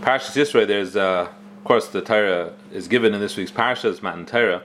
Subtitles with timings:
[0.00, 4.02] Parshas Yisro, there's, uh, of course, the Torah is given in this week's Parsha, it's
[4.02, 4.62] Matan Torah,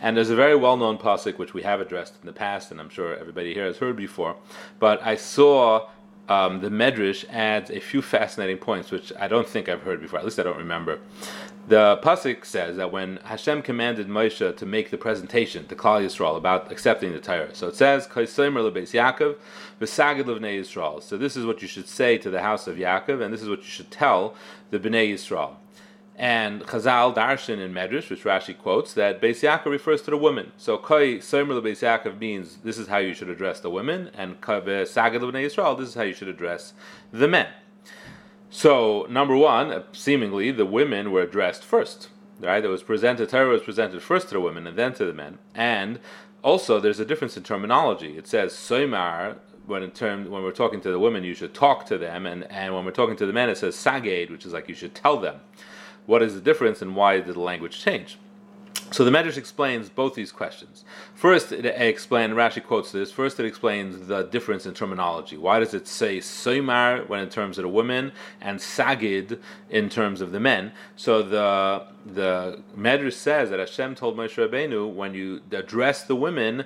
[0.00, 2.90] and there's a very well-known pasuk which we have addressed in the past, and I'm
[2.90, 4.36] sure everybody here has heard before.
[4.78, 5.88] But I saw
[6.28, 10.18] um, the Medrash adds a few fascinating points, which I don't think I've heard before.
[10.18, 10.98] At least I don't remember.
[11.66, 16.36] The pasuk says that when Hashem commanded Moshe to make the presentation to Klal Yisrael
[16.36, 19.36] about accepting the Torah, so it says Kaisomer lebeis Yaakov
[19.80, 21.02] v'sagid Yisrael.
[21.02, 23.48] So this is what you should say to the house of Yaakov, and this is
[23.48, 24.34] what you should tell
[24.70, 25.56] the Bnei Yisrael.
[26.16, 30.52] And Chazal Darshan in Medrash, which Rashi quotes, that Beis Yaakov refers to the women.
[30.56, 34.40] So Koi Somer Beis Yaakov means this is how you should address the women, and
[34.40, 36.72] Sagad Bnei Yisrael, this is how you should address
[37.12, 37.48] the men.
[38.48, 42.08] So, number one, seemingly the women were addressed first.
[42.38, 42.64] Right?
[42.64, 45.38] It was presented, Torah was presented first to the women and then to the men.
[45.54, 45.98] And
[46.42, 48.16] also, there's a difference in terminology.
[48.16, 51.86] It says Soimar, when in term when we're talking to the women, you should talk
[51.86, 54.52] to them, and, and when we're talking to the men, it says Sagade, which is
[54.52, 55.40] like you should tell them.
[56.06, 58.18] What is the difference and why did the language change?
[58.90, 60.84] So the Medrash explains both these questions.
[61.14, 65.36] First, it explains, Rashi quotes this, first it explains the difference in terminology.
[65.36, 70.20] Why does it say Soimar when in terms of the women and Sagid in terms
[70.20, 70.72] of the men?
[70.96, 76.64] So the the Medrash says that Hashem told Moshe Rabbeinu, when you address the women,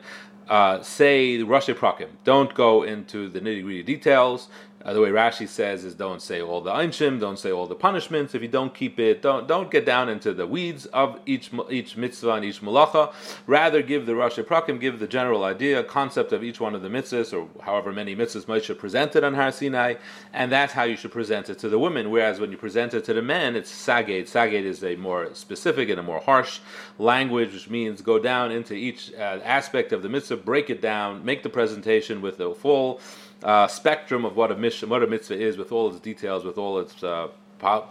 [0.48, 2.08] uh, say Rashi Prakim.
[2.24, 4.48] Don't go into the nitty gritty details.
[4.84, 7.74] Uh, the way Rashi says is don't say all the einshim, don't say all the
[7.74, 8.34] punishments.
[8.34, 11.96] If you don't keep it, don't don't get down into the weeds of each each
[11.96, 13.12] mitzvah and each malacha.
[13.48, 16.88] Rather, give the Rashi Prakim, give the general idea, concept of each one of the
[16.88, 19.94] mitzvahs, or however many mitzvahs Moshe presented on Har Sinai,
[20.32, 22.10] and that's how you should present it to the women.
[22.10, 24.30] Whereas when you present it to the men, it's saged.
[24.30, 26.60] Saged is a more specific and a more harsh
[26.98, 31.24] language, which means go down into each uh, aspect of the mitzvah, break it down,
[31.24, 33.00] make the presentation with the full
[33.42, 36.58] uh, spectrum of what a, mission, what a mitzvah is, with all its details, with
[36.58, 37.86] all its uh, po-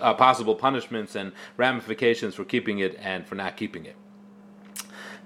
[0.00, 3.96] uh, possible punishments and ramifications for keeping it and for not keeping it.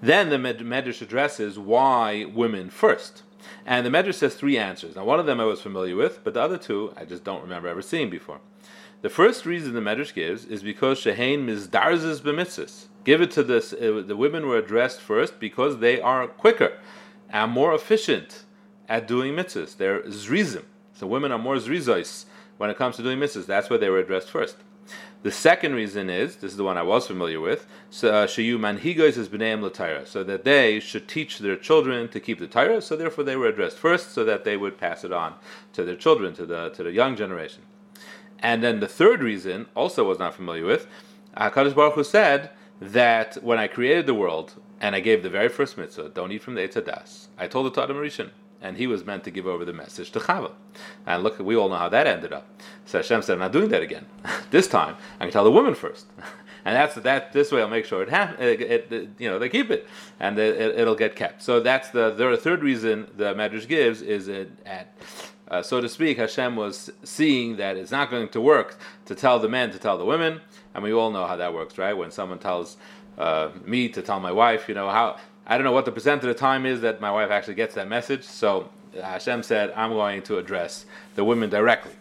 [0.02, 3.22] Then the Medrash addresses why women first.
[3.66, 4.96] And the Medrash says three answers.
[4.96, 7.42] Now, one of them I was familiar with, but the other two I just don't
[7.42, 8.40] remember ever seeing before.
[9.02, 12.86] The first reason the Medrash gives is because Shehain mizdarzes b'mitzvahs.
[13.04, 13.72] Give it to this.
[13.72, 16.78] Uh, the women were addressed first because they are quicker
[17.30, 18.44] and more efficient
[18.90, 19.76] at doing mitzvahs.
[19.76, 20.64] They're zrizim.
[20.92, 22.26] So women are more zrizos
[22.58, 23.46] when it comes to doing mitzvahs.
[23.46, 24.56] That's why they were addressed first.
[25.22, 27.66] The second reason is this is the one I was familiar with.
[28.02, 32.38] Uh, Shayu manhigos is b'neim l'tayra, so that they should teach their children to keep
[32.40, 32.82] the Torah.
[32.82, 35.34] So therefore, they were addressed first, so that they would pass it on
[35.74, 37.62] to their children, to the to the young generation.
[38.40, 40.86] And then the third reason, also was not familiar with.
[41.36, 45.50] Hakadosh Baruch Hu said that when I created the world and I gave the very
[45.50, 48.30] first mitzvah, don't eat from the Eitz I told it to Rishon
[48.62, 50.52] and he was meant to give over the message to Chava.
[51.06, 52.46] And look, we all know how that ended up.
[52.84, 54.06] So Hashem said, "I'm not doing that again.
[54.50, 56.06] this time, I can tell the woman first.
[56.64, 57.32] and that's that.
[57.32, 59.88] This way, I'll make sure it, ha- it, it, it you know they keep it,
[60.18, 61.42] and it, will get kept.
[61.42, 64.94] So that's the, the third reason the Medrash gives is it at.
[65.48, 69.40] Uh, so to speak, Hashem was seeing that it's not going to work to tell
[69.40, 70.40] the men to tell the women,
[70.74, 71.92] and we all know how that works, right?
[71.92, 72.76] When someone tells
[73.18, 76.22] uh, me to tell my wife, you know how I don't know what the percent
[76.22, 78.24] of the time is that my wife actually gets that message.
[78.24, 81.92] So Hashem said, I'm going to address the women directly.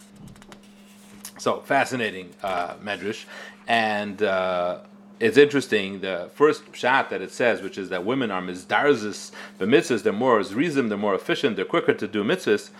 [1.37, 3.25] So fascinating uh, medrash,
[3.67, 4.79] and uh,
[5.21, 6.01] it's interesting.
[6.01, 10.11] The first shot that it says, which is that women are mizdarzis the mitzvahs, they're
[10.11, 12.71] more zrizim, they're more efficient, they're quicker to do mitzvahs.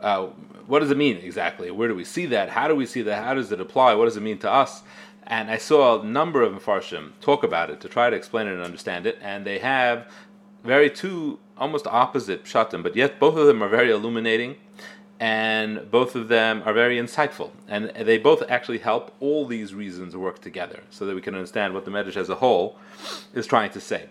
[0.00, 0.26] Uh,
[0.68, 1.70] what does it mean exactly?
[1.70, 2.50] Where do we see that?
[2.50, 3.24] How do we see that?
[3.24, 3.94] How does it apply?
[3.94, 4.82] What does it mean to us?
[5.30, 8.54] And I saw a number of Mepharshim talk about it to try to explain it
[8.54, 10.10] and understand it, and they have
[10.64, 14.56] very two almost opposite pshatim, but yet both of them are very illuminating,
[15.20, 20.16] and both of them are very insightful, and they both actually help all these reasons
[20.16, 22.78] work together, so that we can understand what the Medrash as a whole
[23.34, 24.06] is trying to say.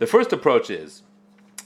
[0.00, 1.02] The first approach is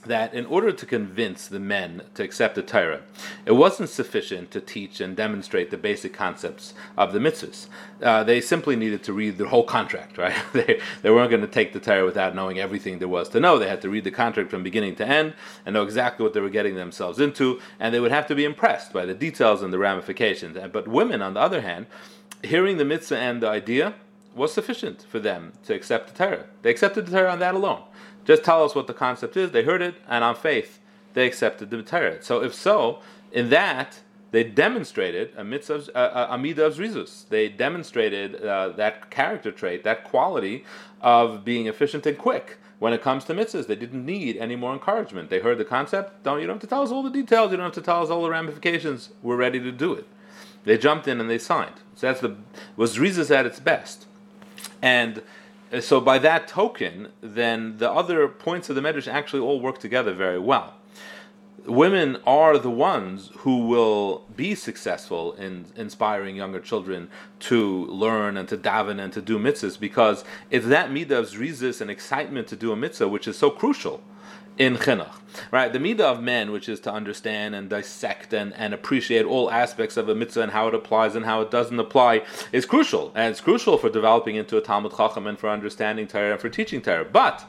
[0.07, 3.03] that in order to convince the men to accept the Torah,
[3.47, 7.69] it wasn't sufficient to teach and demonstrate the basic concepts of the mitzvahs.
[8.03, 10.37] Uh, they simply needed to read the whole contract, right?
[10.53, 13.59] they, they weren't going to take the Torah without knowing everything there was to know.
[13.59, 15.35] They had to read the contract from beginning to end
[15.65, 18.45] and know exactly what they were getting themselves into, and they would have to be
[18.45, 20.59] impressed by the details and the ramifications.
[20.73, 21.87] But women, on the other hand,
[22.43, 23.95] hearing the mitzvah and the idea
[24.35, 26.47] was sufficient for them to accept the Torah.
[26.63, 27.83] They accepted the Torah on that alone.
[28.25, 29.51] Just tell us what the concept is.
[29.51, 30.81] They heard it, and on faith,
[31.15, 32.23] they accepted the Torah.
[32.23, 33.01] So, if so,
[33.33, 34.01] in that,
[34.35, 37.29] they demonstrated a mitzvah, of zrizus.
[37.29, 40.65] They demonstrated uh, that character trait, that quality
[41.01, 43.69] of being efficient and quick when it comes to mitzvahs.
[43.69, 45.31] They didn't need any more encouragement.
[45.31, 46.25] They heard the concept.
[46.25, 47.53] Don't you don't have to tell us all the details.
[47.53, 49.11] You don't have to tell us all the ramifications.
[49.23, 50.07] We're ready to do it.
[50.65, 51.77] They jumped in and they signed.
[51.95, 52.37] So that's the
[52.77, 54.07] was Rizas at its best.
[54.83, 55.23] And uh,
[55.75, 59.79] Uh, so by that token, then the other points of the Medrash actually all work
[59.79, 60.75] together very well.
[61.67, 67.09] Women are the ones who will be successful in inspiring younger children
[67.41, 71.81] to learn and to daven and to do mitzvahs because it's that midah of zrizis
[71.81, 74.03] and excitement to do a mitzvah which is so crucial
[74.57, 75.15] in chinuch,
[75.51, 75.73] right?
[75.73, 79.97] The midah of men, which is to understand and dissect and, and appreciate all aspects
[79.97, 82.23] of a mitzvah and how it applies and how it doesn't apply,
[82.53, 86.33] is crucial, and it's crucial for developing into a Talmud Chacham and for understanding Torah
[86.33, 87.05] and for teaching Torah.
[87.05, 87.45] But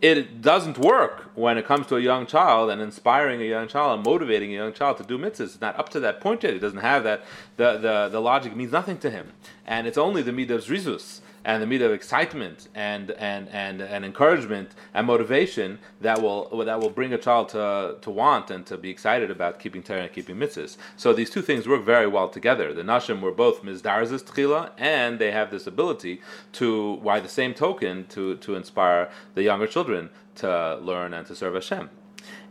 [0.00, 3.94] it doesn't work when it comes to a young child and inspiring a young child
[3.94, 5.40] and motivating a young child to do mitzvahs.
[5.40, 6.52] It's not up to that point yet.
[6.52, 7.24] He doesn't have that.
[7.56, 9.32] The, the, the logic means nothing to him.
[9.66, 13.82] And it's only the midah of zrizus and the midah of excitement and, and, and,
[13.82, 18.66] and encouragement and motivation that will that will bring a child to, to want and
[18.66, 20.76] to be excited about keeping Torah and keeping mitzvahs.
[20.96, 22.72] So these two things work very well together.
[22.72, 26.20] The Nashim were both mizdarzis tchila, and they have this ability
[26.52, 31.34] to, by the same token, to, to inspire the younger children to learn and to
[31.34, 31.90] serve Hashem.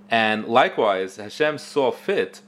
[0.09, 2.41] And likewise, Hashem saw fit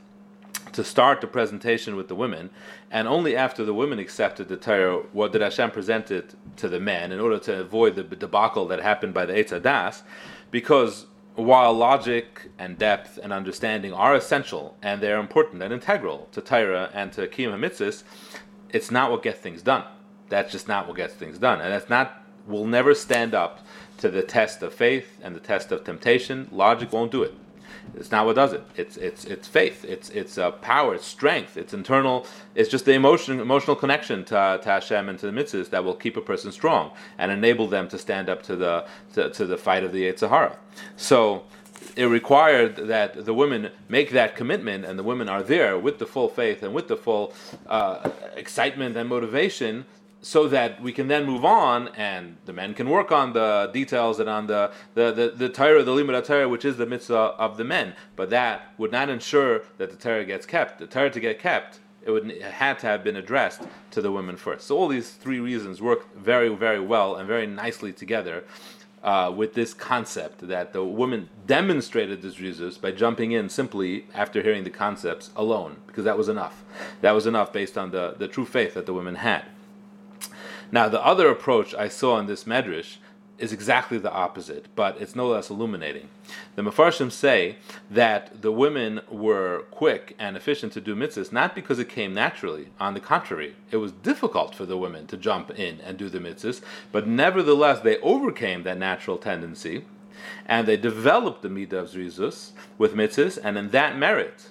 [0.74, 2.50] to start the presentation with the women,
[2.92, 6.80] and only after the women accepted the Torah, what did Hashem present it to the
[6.80, 10.04] men in order to avoid the debacle that happened by the Eitz Das,
[10.52, 16.42] because while logic and depth and understanding are essential and they're important and integral to
[16.42, 18.04] Torah and to Kiyam HaMitzvahs,
[18.70, 19.84] it's not what gets things done.
[20.30, 21.62] That's just not what gets things done.
[21.62, 23.66] And that's not, will never stand up
[23.98, 26.48] to the test of faith and the test of temptation.
[26.52, 27.34] Logic won't do it.
[27.96, 28.64] It's not what does it.
[28.76, 29.86] It's it's it's faith.
[29.86, 30.96] It's it's uh, power.
[30.96, 31.58] It's strength.
[31.58, 32.26] It's internal.
[32.56, 35.96] It's just the emotion emotional connection to, to Hashem and to the mitzvahs that will
[35.96, 39.58] keep a person strong and enable them to stand up to the to, to the
[39.58, 40.58] fight of the Yetzer Hara.
[40.98, 41.44] So
[41.96, 46.06] it required that the women make that commitment, and the women are there with the
[46.06, 47.34] full faith and with the full
[47.68, 49.86] uh, excitement and motivation
[50.25, 54.19] so that we can then move on and the men can work on the details
[54.19, 57.63] and on the the the, the Torah, the Torah, which is the mitzvah of the
[57.63, 57.94] men.
[58.16, 60.80] But that would not ensure that the Torah gets kept.
[60.80, 63.62] The Torah to get kept, it would it had to have been addressed
[63.92, 64.66] to the women first.
[64.66, 68.45] So all these three reasons work very very well and very nicely together.
[69.04, 74.42] Uh, with this concept that the woman demonstrated this zrizus by jumping in simply after
[74.42, 76.63] hearing the concepts alone, because that was enough.
[77.01, 79.45] That was enough based on the, the true faith that the women had.
[80.75, 82.98] Now, the other approach I saw in this medrash
[83.38, 86.10] is exactly the opposite, but it's no less illuminating.
[86.57, 87.56] The Mefarshim say
[87.89, 92.72] that the women were quick and efficient to do mitzvahs not because it came naturally.
[92.77, 96.19] On the contrary, it was difficult for the women to jump in and do the
[96.19, 96.60] mitzvahs,
[96.92, 99.86] but nevertheless they overcame that natural tendency
[100.45, 104.50] and they developed the midah zrizus with mitzvahs, and in that merit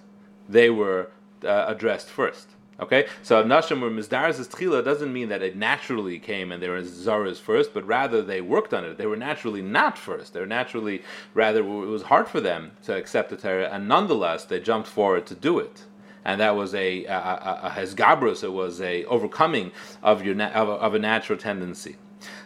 [0.48, 1.10] they were
[1.44, 2.48] uh, addressed first.
[2.80, 6.82] Okay, so Nashim or Mizdaras Tchila doesn't mean that it naturally came and they were
[6.82, 8.98] Zaras first, but rather they worked on it.
[8.98, 10.32] They were naturally not first.
[10.32, 11.02] They were naturally,
[11.34, 15.24] rather, it was hard for them to accept the Torah, and nonetheless they jumped forward
[15.26, 15.84] to do it.
[16.24, 19.70] And that was a, a, a, a hesgabrus, it was a overcoming
[20.02, 21.96] of, your, of, of a natural tendency.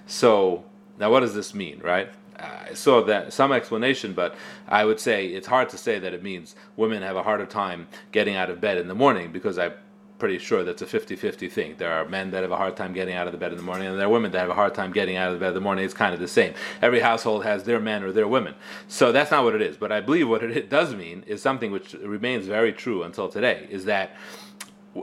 [0.07, 0.65] So,
[0.99, 2.11] now what does this mean, right?
[2.39, 4.35] I saw that some explanation, but
[4.69, 7.89] I would say it's hard to say that it means women have a harder time
[8.13, 9.73] getting out of bed in the morning because I
[10.19, 11.75] pretty sure that's a 50-50 thing.
[11.79, 13.65] There are men that have a hard time getting out of the bed in the
[13.65, 15.49] morning, and there are women that have a hard time getting out of the bed
[15.49, 15.85] in the morning.
[15.85, 16.55] It's kind of the same.
[16.83, 18.55] Every household has their men or their women.
[18.89, 19.77] So that's not what it is.
[19.77, 23.67] But I believe what it does mean is something which remains very true until today,
[23.71, 24.17] is that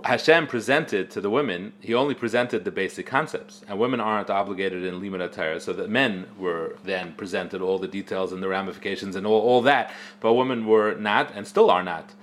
[0.04, 4.84] Hashem presented to the women, he only presented the basic concepts, and women aren't obligated
[4.84, 9.16] in limud Torah, so that men were then presented all the details and the ramifications
[9.16, 12.14] and all, all that, but women were not and still are not.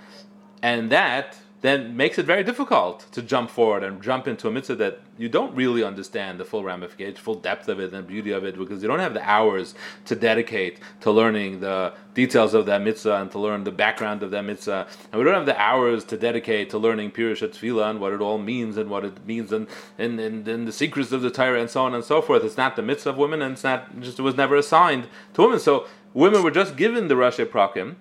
[0.61, 4.75] And that then makes it very difficult to jump forward and jump into a mitzvah
[4.75, 8.45] that you don't really understand the full ramification, full depth of it and beauty of
[8.45, 12.83] it, because you don't have the hours to dedicate to learning the details of that
[12.83, 14.89] mitzvah and to learn the background of that mitzvah.
[15.13, 18.21] And we don't have the hours to dedicate to learning Pirush Tefillah and what it
[18.21, 21.61] all means and what it means and, and, and, and, the secrets of the Torah
[21.61, 22.43] and so on and so forth.
[22.43, 25.43] It's not the mitzvah of women and it's not just, it was never assigned to
[25.43, 25.61] women.
[25.61, 27.95] So women were just given the Rashi Prakim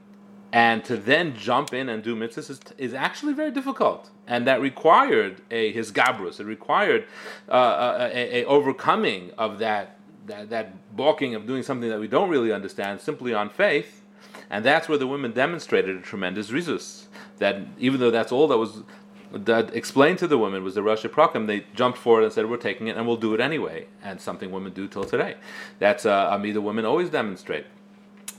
[0.53, 4.61] and to then jump in and do mitzvahs is, is actually very difficult, and that
[4.61, 6.39] required a his gabrus.
[6.39, 7.05] It required
[7.47, 12.07] uh, uh, a, a, overcoming of that, that that balking of doing something that we
[12.07, 14.01] don't really understand simply on faith,
[14.49, 17.05] and that's where the women demonstrated a tremendous zrizus.
[17.37, 18.83] That even though that's all that was
[19.31, 22.57] that explained to the women was the Rashi Prakim, they jumped forward and said, "We're
[22.57, 25.35] taking it, and we'll do it anyway." And something women do till today.
[25.79, 27.65] That's uh, the women always demonstrate.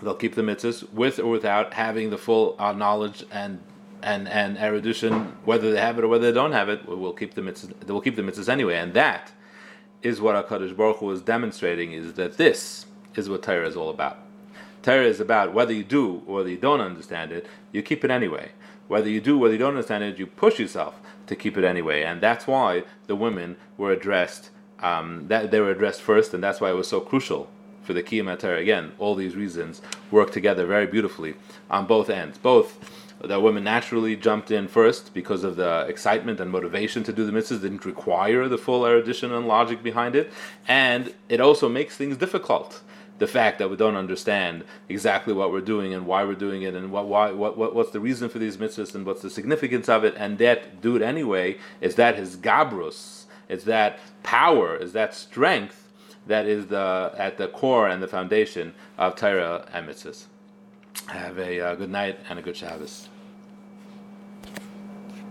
[0.03, 3.61] They'll keep the mitzvahs with or without having the full uh, knowledge and
[4.03, 7.35] and and erudition, whether they have it or whether they don't have it, we'll keep
[7.35, 7.73] the mitzvahs.
[7.81, 9.33] They will keep the mitzvahs anyway, and that
[10.03, 13.91] is what Hakadosh Baruch Hu is demonstrating: is that this is what Torah is all
[13.91, 14.19] about.
[14.83, 18.11] Torah is about whether you do or whether you don't understand it, you keep it
[18.11, 18.51] anyway.
[18.89, 21.63] Whether you do, or whether you don't understand it, you push yourself to keep it
[21.63, 24.51] anyway, and that's why the women were addressed.
[24.81, 27.49] Um, that they were addressed first, and that's why it was so crucial
[27.83, 28.59] for the Torah.
[28.59, 31.35] Again, all these reasons work together very beautifully
[31.71, 32.39] on both ends.
[32.39, 32.79] Both
[33.21, 37.33] the women naturally jumped in first because of the excitement and motivation to do the
[37.33, 40.33] mitzvahs didn't require the full erudition and logic behind it,
[40.67, 42.83] and it also makes things difficult
[43.19, 46.75] the fact that we don't understand exactly what we're doing and why we're doing it
[46.75, 49.89] and what, why, what, what, what's the reason for these mitzvahs and what's the significance
[49.89, 54.93] of it, and that do it anyway, is that his gabrus, is that power, is
[54.95, 55.82] that strength
[56.27, 60.27] that is the at the core and the foundation of Torah and mitzvahs.
[61.09, 63.09] Have a uh, good night and a good Shabbos.